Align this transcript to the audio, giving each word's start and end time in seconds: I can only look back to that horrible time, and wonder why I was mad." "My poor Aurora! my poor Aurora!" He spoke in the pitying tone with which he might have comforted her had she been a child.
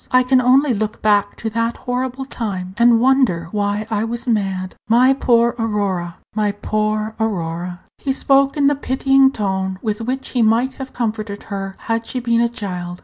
I 0.09 0.23
can 0.23 0.41
only 0.41 0.73
look 0.73 1.03
back 1.03 1.35
to 1.35 1.49
that 1.51 1.77
horrible 1.77 2.25
time, 2.25 2.73
and 2.75 2.99
wonder 2.99 3.49
why 3.51 3.85
I 3.91 4.03
was 4.03 4.27
mad." 4.27 4.73
"My 4.89 5.13
poor 5.13 5.53
Aurora! 5.59 6.17
my 6.33 6.53
poor 6.53 7.13
Aurora!" 7.19 7.81
He 7.99 8.11
spoke 8.11 8.57
in 8.57 8.65
the 8.65 8.73
pitying 8.73 9.29
tone 9.31 9.77
with 9.83 10.01
which 10.01 10.29
he 10.29 10.41
might 10.41 10.73
have 10.81 10.91
comforted 10.91 11.43
her 11.53 11.75
had 11.81 12.07
she 12.07 12.19
been 12.19 12.41
a 12.41 12.49
child. 12.49 12.99